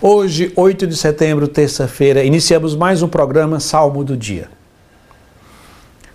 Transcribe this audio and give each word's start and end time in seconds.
Hoje, 0.00 0.52
8 0.54 0.86
de 0.86 0.96
setembro, 0.96 1.48
terça-feira, 1.48 2.22
iniciamos 2.22 2.76
mais 2.76 3.02
um 3.02 3.08
programa 3.08 3.58
Salmo 3.58 4.04
do 4.04 4.16
Dia. 4.16 4.48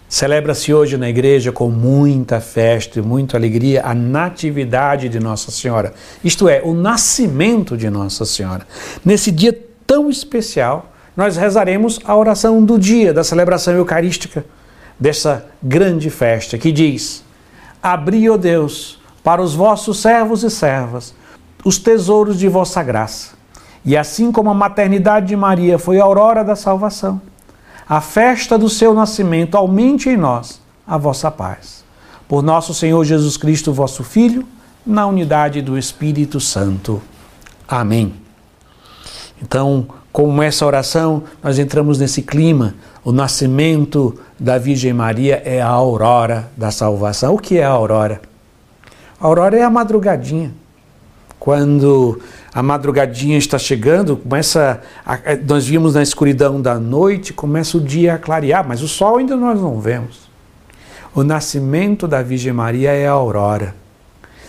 Celebra-se 0.08 0.74
hoje 0.74 0.96
na 0.96 1.10
igreja 1.10 1.52
com 1.52 1.70
muita 1.70 2.40
festa 2.40 3.00
e 3.00 3.02
muita 3.02 3.36
alegria 3.36 3.82
a 3.84 3.94
natividade 3.94 5.10
de 5.10 5.20
Nossa 5.20 5.52
Senhora, 5.52 5.94
isto 6.24 6.48
é, 6.48 6.62
o 6.64 6.74
nascimento 6.74 7.76
de 7.76 7.90
Nossa 7.90 8.24
Senhora. 8.24 8.66
Nesse 9.04 9.30
dia 9.32 9.52
tão 9.86 10.10
especial, 10.10 10.94
nós 11.14 11.36
rezaremos 11.36 12.00
a 12.06 12.16
oração 12.16 12.64
do 12.64 12.80
dia 12.80 13.12
da 13.12 13.22
celebração 13.22 13.74
eucarística 13.74 14.46
dessa 14.98 15.46
grande 15.62 16.10
festa 16.10 16.58
que 16.58 16.72
diz: 16.72 17.22
Abri, 17.82 18.30
ó 18.30 18.38
Deus, 18.38 18.98
para 19.22 19.42
os 19.42 19.54
vossos 19.54 20.02
servos 20.02 20.42
e 20.42 20.50
servas 20.50 21.14
os 21.66 21.78
tesouros 21.78 22.40
de 22.40 22.48
vossa 22.48 22.82
graça 22.82 23.43
e 23.86 23.98
assim 23.98 24.32
como 24.32 24.50
a 24.50 24.54
maternidade 24.54 25.28
de 25.28 25.36
Maria 25.36 25.78
foi 25.78 26.00
a 26.00 26.04
aurora 26.04 26.44
da 26.44 26.56
salvação, 26.56 27.22
a 27.88 28.00
festa 28.00 28.58
do 28.58 28.70
seu 28.70 28.94
nascimento 28.94 29.56
aumente 29.56 30.10
em 30.10 30.18
nós 30.18 30.62
a 30.88 30.98
vossa 30.98 31.30
paz. 31.30 31.84
Por 32.28 32.42
nosso 32.42 32.74
Senhor 32.74 33.04
Jesus 33.04 33.38
Cristo, 33.38 33.74
vosso 33.74 34.04
Filho, 34.04 34.46
na 34.86 35.06
unidade 35.06 35.62
do 35.62 35.78
Espírito 35.78 36.40
Santo. 36.40 37.02
Amém. 37.68 38.14
Então, 39.42 39.88
com 40.12 40.42
essa 40.42 40.66
oração, 40.66 41.24
nós 41.42 41.60
entramos 41.60 41.98
nesse 41.98 42.22
clima. 42.22 42.76
O 43.04 43.12
nascimento 43.12 44.18
da 44.40 44.58
Virgem 44.58 44.94
Maria 44.94 45.42
é 45.44 45.62
a 45.62 45.68
aurora 45.68 46.50
da 46.56 46.72
salvação. 46.72 47.34
O 47.34 47.40
que 47.40 47.58
é 47.58 47.64
a 47.64 47.70
aurora? 47.70 48.22
A 49.20 49.26
aurora 49.26 49.58
é 49.58 49.64
a 49.64 49.70
madrugadinha. 49.70 50.54
Quando 51.44 52.22
a 52.54 52.64
madrugadinha 52.64 53.38
está 53.38 53.60
chegando, 53.60 54.16
começa 54.16 54.82
a, 55.06 55.20
nós 55.46 55.68
vimos 55.68 55.94
na 55.94 56.02
escuridão 56.02 56.62
da 56.62 56.80
noite, 56.80 57.34
começa 57.34 57.78
o 57.78 57.82
dia 57.82 58.14
a 58.14 58.18
clarear, 58.18 58.66
mas 58.66 58.82
o 58.82 58.88
sol 58.88 59.18
ainda 59.18 59.36
nós 59.36 59.60
não 59.60 59.78
vemos. 59.78 60.22
O 61.14 61.22
nascimento 61.22 62.08
da 62.08 62.22
Virgem 62.22 62.54
Maria 62.54 62.92
é 62.92 63.08
a 63.08 63.12
aurora, 63.12 63.76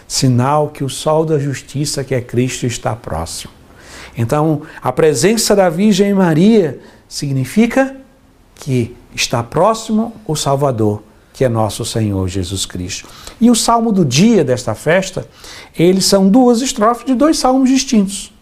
sinal 0.07 0.69
que 0.69 0.85
o 0.85 0.89
sol 0.89 1.25
da 1.25 1.37
justiça, 1.37 2.05
que 2.05 2.15
é 2.15 2.21
Cristo, 2.21 2.65
está 2.65 2.95
próximo. 2.95 3.53
Então, 4.17 4.63
a 4.81 4.93
presença 4.93 5.57
da 5.57 5.69
Virgem 5.69 6.15
Maria 6.15 6.79
significa 7.09 7.97
que 8.55 8.97
está 9.13 9.43
próximo 9.43 10.15
o 10.29 10.37
Salvador 10.37 11.03
que 11.35 11.45
é 11.45 11.49
nosso 11.49 11.85
Senhor 11.85 12.29
Jesus 12.29 12.65
Cristo. 12.65 13.09
E 13.41 13.51
o 13.51 13.57
salmo 13.57 13.91
do 13.91 14.05
dia 14.05 14.45
desta 14.45 14.73
festa, 14.73 15.27
eles 15.77 16.05
são 16.05 16.29
duas 16.29 16.63
estrofes 16.63 17.05
de 17.05 17.13
dois 17.13 17.37
salmos 17.37 17.69
distintos. 17.69 18.33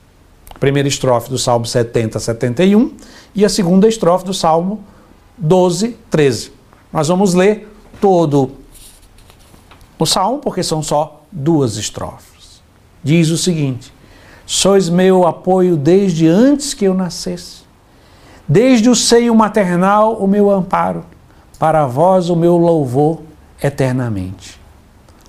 A 0.54 0.58
primeira 0.58 0.86
estrofe 0.86 1.30
do 1.30 1.38
Salmo 1.38 1.64
70, 1.64 2.20
71 2.20 2.94
e 3.34 3.46
a 3.46 3.48
segunda 3.48 3.88
estrofe 3.88 4.26
do 4.26 4.34
Salmo 4.34 4.84
12, 5.38 5.96
13. 6.10 6.52
Nós 6.92 7.08
vamos 7.08 7.32
ler 7.32 7.66
todo 7.98 8.52
o 9.98 10.04
salmo, 10.04 10.38
porque 10.38 10.62
são 10.62 10.82
só 10.82 11.22
duas 11.32 11.78
estrofes. 11.78 12.62
Diz 13.02 13.30
o 13.30 13.38
seguinte: 13.38 13.90
Sois 14.44 14.90
meu 14.90 15.26
apoio 15.26 15.78
desde 15.78 16.28
antes 16.28 16.74
que 16.74 16.84
eu 16.84 16.92
nascesse, 16.92 17.62
desde 18.46 18.90
o 18.90 18.94
seio 18.94 19.34
maternal 19.34 20.16
o 20.16 20.26
meu 20.26 20.50
amparo 20.50 21.06
para 21.62 21.86
vós 21.86 22.28
o 22.28 22.34
meu 22.34 22.56
louvor 22.56 23.20
eternamente. 23.62 24.60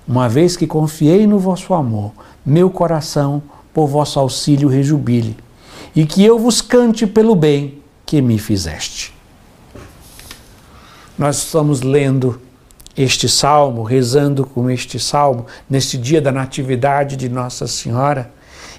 Uma 0.04 0.28
vez 0.28 0.56
que 0.56 0.66
confiei 0.66 1.28
no 1.28 1.38
vosso 1.38 1.72
amor, 1.72 2.10
meu 2.44 2.68
coração 2.68 3.40
por 3.72 3.86
vosso 3.86 4.18
auxílio 4.18 4.68
rejubile, 4.68 5.36
e 5.94 6.04
que 6.04 6.24
eu 6.24 6.36
vos 6.36 6.60
cante 6.60 7.06
pelo 7.06 7.36
bem 7.36 7.78
que 8.04 8.20
me 8.20 8.36
fizeste. 8.36 9.14
Nós 11.16 11.36
estamos 11.36 11.82
lendo 11.82 12.40
este 12.96 13.28
salmo, 13.28 13.84
rezando 13.84 14.44
com 14.44 14.68
este 14.68 14.98
salmo, 14.98 15.46
neste 15.70 15.96
dia 15.96 16.20
da 16.20 16.32
Natividade 16.32 17.16
de 17.16 17.28
Nossa 17.28 17.68
Senhora, 17.68 18.28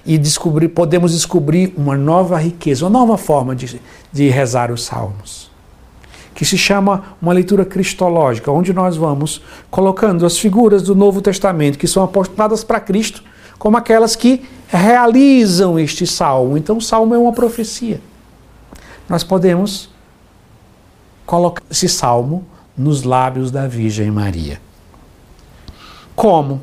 e 0.04 0.20
podemos 0.68 1.12
descobrir 1.12 1.72
uma 1.74 1.96
nova 1.96 2.36
riqueza, 2.36 2.84
uma 2.84 2.90
nova 2.90 3.16
forma 3.16 3.56
de, 3.56 3.80
de 4.12 4.28
rezar 4.28 4.70
os 4.70 4.84
salmos 4.84 5.55
que 6.36 6.44
se 6.44 6.58
chama 6.58 7.16
uma 7.20 7.32
leitura 7.32 7.64
cristológica, 7.64 8.52
onde 8.52 8.70
nós 8.70 8.94
vamos 8.94 9.40
colocando 9.70 10.26
as 10.26 10.38
figuras 10.38 10.82
do 10.82 10.94
Novo 10.94 11.22
Testamento 11.22 11.78
que 11.78 11.88
são 11.88 12.02
apontadas 12.04 12.62
para 12.62 12.78
Cristo 12.78 13.24
como 13.58 13.78
aquelas 13.78 14.14
que 14.14 14.44
realizam 14.68 15.78
este 15.78 16.06
salmo. 16.06 16.58
Então, 16.58 16.76
o 16.76 16.80
salmo 16.80 17.14
é 17.14 17.18
uma 17.18 17.32
profecia. 17.32 18.02
Nós 19.08 19.24
podemos 19.24 19.88
colocar 21.24 21.62
esse 21.70 21.88
salmo 21.88 22.44
nos 22.76 23.02
lábios 23.02 23.50
da 23.50 23.66
Virgem 23.66 24.10
Maria. 24.10 24.60
Como? 26.14 26.60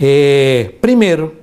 É, 0.00 0.72
primeiro, 0.80 1.36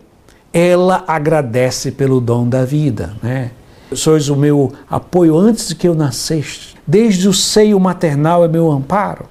ela 0.51 1.03
agradece 1.07 1.91
pelo 1.91 2.19
dom 2.19 2.49
da 2.49 2.65
vida, 2.65 3.15
né? 3.21 3.51
Sois 3.95 4.29
o 4.29 4.35
meu 4.35 4.73
apoio 4.89 5.37
antes 5.37 5.69
de 5.69 5.75
que 5.75 5.87
eu 5.87 5.95
nasceste 5.95 6.73
desde 6.85 7.27
o 7.27 7.33
seio 7.33 7.79
maternal 7.79 8.43
é 8.43 8.47
meu 8.47 8.69
amparo. 8.71 9.25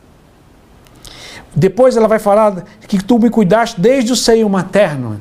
Depois 1.55 1.97
ela 1.97 2.09
vai 2.09 2.19
falar 2.19 2.65
que 2.89 3.03
tu 3.03 3.19
me 3.19 3.28
cuidaste 3.28 3.81
desde 3.81 4.12
o 4.12 4.17
seio 4.17 4.49
materno. 4.49 5.21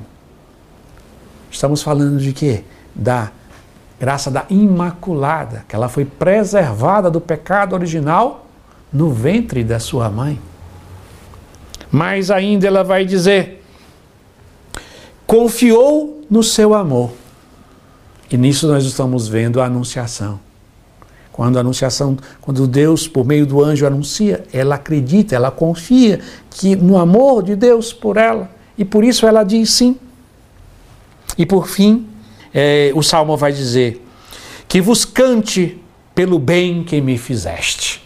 Estamos 1.52 1.84
falando 1.84 2.20
de 2.20 2.32
quê? 2.32 2.64
Da 2.96 3.32
graça 4.00 4.32
da 4.32 4.46
Imaculada, 4.50 5.66
que 5.68 5.76
ela 5.76 5.90
foi 5.90 6.06
preservada 6.06 7.12
do 7.12 7.20
pecado 7.20 7.74
original 7.74 8.48
no 8.92 9.12
ventre 9.12 9.64
da 9.64 9.80
sua 9.80 10.10
mãe. 10.10 10.40
Mas 11.92 12.32
ainda 12.32 12.66
ela 12.66 12.84
vai 12.84 13.04
dizer: 13.04 13.62
confiou 15.28 16.22
no 16.30 16.42
seu 16.42 16.74
amor. 16.74 17.12
E 18.32 18.38
nisso 18.38 18.66
nós 18.66 18.86
estamos 18.86 19.28
vendo 19.28 19.60
a 19.62 19.66
anunciação. 19.66 20.40
Quando 21.34 21.58
a 21.58 21.60
anunciação, 21.60 22.18
quando 22.40 22.66
Deus, 22.66 23.08
por 23.08 23.26
meio 23.26 23.46
do 23.46 23.62
anjo, 23.62 23.86
anuncia, 23.86 24.44
ela 24.54 24.76
acredita, 24.76 25.36
ela 25.36 25.52
confia 25.52 26.20
que 26.50 26.76
no 26.76 26.98
amor 26.98 27.44
de 27.44 27.56
Deus 27.56 27.92
por 27.92 28.16
ela, 28.16 28.50
e 28.78 28.86
por 28.86 29.04
isso 29.04 29.26
ela 29.26 29.44
diz 29.44 29.72
sim. 29.72 29.98
E 31.38 31.46
por 31.46 31.68
fim, 31.68 32.08
é, 32.54 32.92
o 32.96 33.02
salmo 33.02 33.36
vai 33.36 33.52
dizer: 33.52 34.06
Que 34.68 34.82
vos 34.82 35.04
cante 35.04 35.82
pelo 36.16 36.40
bem 36.40 36.84
que 36.84 37.02
me 37.02 37.18
fizeste. 37.18 38.02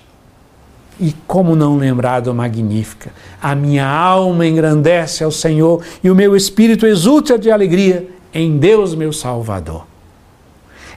E 1.00 1.14
como 1.28 1.56
não 1.56 1.78
lembrar 1.78 2.24
Magnífica? 2.34 3.12
A 3.42 3.54
minha 3.54 3.88
alma 3.88 4.48
engrandece 4.48 5.24
ao 5.24 5.32
Senhor 5.32 5.84
e 6.04 6.10
o 6.10 6.16
meu 6.16 6.36
espírito 6.36 6.88
exulta 6.88 7.38
de 7.38 7.52
alegria 7.52 8.08
em 8.34 8.58
Deus, 8.58 8.96
meu 8.96 9.12
Salvador. 9.12 9.86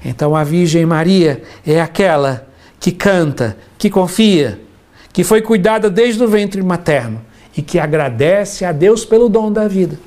Então 0.04 0.36
a 0.36 0.44
Virgem 0.44 0.86
Maria 0.86 1.42
é 1.66 1.80
aquela 1.80 2.46
que 2.78 2.92
canta, 2.92 3.56
que 3.76 3.90
confia, 3.90 4.60
que 5.12 5.24
foi 5.24 5.42
cuidada 5.42 5.90
desde 5.90 6.22
o 6.22 6.28
ventre 6.28 6.62
materno 6.62 7.20
e 7.56 7.62
que 7.62 7.78
agradece 7.78 8.64
a 8.64 8.72
Deus 8.72 9.04
pelo 9.04 9.28
dom 9.28 9.50
da 9.50 9.66
vida. 9.66 9.98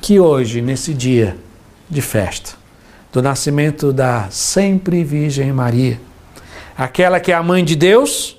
Que 0.00 0.20
hoje, 0.20 0.62
nesse 0.62 0.94
dia 0.94 1.36
de 1.90 2.00
festa, 2.00 2.52
do 3.12 3.20
nascimento 3.20 3.92
da 3.92 4.28
sempre 4.30 5.02
Virgem 5.02 5.52
Maria, 5.52 6.00
aquela 6.76 7.18
que 7.18 7.32
é 7.32 7.34
a 7.34 7.42
mãe 7.42 7.64
de 7.64 7.74
Deus 7.74 8.38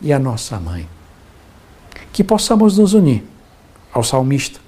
e 0.00 0.12
a 0.12 0.18
nossa 0.18 0.60
mãe, 0.60 0.88
que 2.12 2.22
possamos 2.22 2.78
nos 2.78 2.94
unir 2.94 3.24
ao 3.92 4.04
salmista 4.04 4.60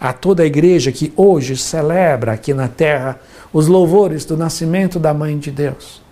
a 0.00 0.12
toda 0.12 0.42
a 0.42 0.46
igreja 0.46 0.92
que 0.92 1.12
hoje 1.16 1.56
celebra 1.56 2.32
aqui 2.32 2.54
na 2.54 2.68
terra 2.68 3.20
os 3.52 3.66
louvores 3.66 4.24
do 4.24 4.36
nascimento 4.36 4.98
da 4.98 5.12
Mãe 5.14 5.38
de 5.38 5.50
Deus. 5.50 6.02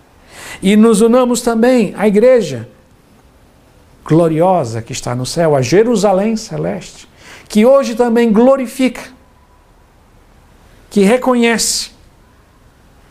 E 0.61 0.75
nos 0.75 1.01
unamos 1.01 1.41
também 1.41 1.93
à 1.97 2.07
igreja 2.07 2.67
gloriosa 4.03 4.81
que 4.81 4.93
está 4.93 5.13
no 5.13 5.25
céu, 5.25 5.55
a 5.55 5.61
Jerusalém 5.61 6.37
celeste, 6.37 7.07
que 7.49 7.65
hoje 7.65 7.95
também 7.95 8.31
glorifica, 8.31 9.01
que 10.89 11.01
reconhece 11.01 11.91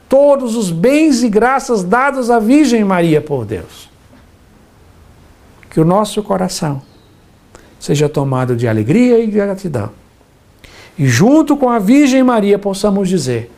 todos 0.08 0.56
os 0.56 0.70
bens 0.70 1.22
e 1.22 1.29
graças 1.29 1.84
dados 1.84 2.31
à 2.31 2.38
Virgem 2.38 2.84
Maria 2.84 3.20
por 3.20 3.44
Deus. 3.44 3.90
Que 5.70 5.81
o 5.81 5.84
nosso 5.84 6.22
coração 6.22 6.81
seja 7.79 8.08
tomado 8.08 8.56
de 8.56 8.67
alegria 8.67 9.19
e 9.19 9.26
gratidão 9.26 9.93
e 10.99 11.06
junto 11.06 11.56
com 11.56 11.69
a 11.69 11.79
Virgem 11.79 12.22
Maria 12.22 12.58
possamos 12.58 13.08
dizer: 13.08 13.50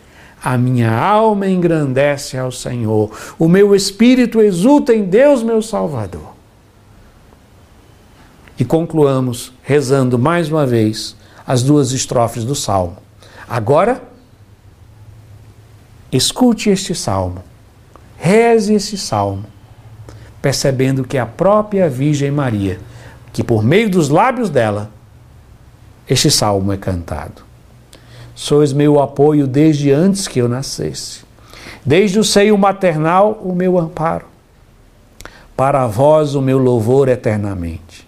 A 0.43 0.57
minha 0.57 0.97
alma 0.97 1.49
engrandece 1.49 2.39
ao 2.39 2.53
Senhor, 2.53 3.11
o 3.39 3.49
meu 3.49 3.75
espírito 3.75 4.41
exulta 4.41 4.95
em 4.95 5.05
Deus, 5.05 5.43
meu 5.43 5.61
Salvador. 5.61 6.35
E 8.59 8.65
concluamos 8.65 9.53
rezando 9.63 10.19
mais 10.19 10.49
uma 10.49 10.67
vez 10.67 11.17
as 11.47 11.63
duas 11.63 11.93
estrofes 11.93 12.45
do 12.45 12.55
salmo. 12.55 12.99
Agora, 13.49 14.03
escute 16.13 16.71
este 16.71 16.95
salmo, 16.95 17.43
reze 18.17 18.75
este 18.75 18.97
salmo, 18.97 19.45
percebendo 20.41 21.05
que 21.05 21.19
a 21.19 21.27
própria 21.27 21.89
Virgem 21.89 22.31
Maria, 22.31 22.79
que 23.33 23.43
por 23.43 23.63
meio 23.63 23.91
dos 23.91 24.09
lábios 24.09 24.51
dela, 24.51 24.91
este 26.09 26.31
salmo 26.31 26.73
é 26.73 26.77
cantado. 26.77 27.48
Sois 28.39 28.73
meu 28.73 29.01
apoio 29.01 29.49
desde 29.49 29.91
antes 29.91 30.29
que 30.29 30.39
eu 30.39 30.49
nascesse, 30.49 31.23
desde 31.85 32.21
o 32.21 32.25
seio 32.25 32.57
maternal, 32.57 33.33
o 33.43 33.53
meu 33.53 33.77
amparo. 33.77 34.27
Para 35.57 35.89
vós 35.89 36.37
o 36.37 36.41
meu 36.41 36.57
louvor 36.57 37.09
eternamente. 37.09 38.07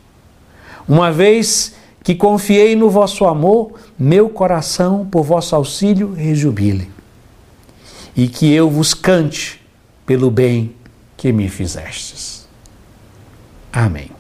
Uma 0.88 1.10
vez 1.10 1.74
que 2.04 2.14
confiei 2.14 2.76
no 2.76 2.88
vosso 2.88 3.24
amor, 3.24 3.72
meu 3.98 4.28
coração 4.28 5.04
por 5.04 5.24
vosso 5.24 5.56
auxílio 5.56 6.14
rejubile. 6.14 6.88
E 8.14 8.28
que 8.28 8.54
eu 8.54 8.70
vos 8.70 8.94
cante 8.94 9.60
pelo 10.06 10.30
bem 10.30 10.76
que 11.16 11.32
me 11.32 11.48
fizestes. 11.48 12.46
Amém. 13.72 14.19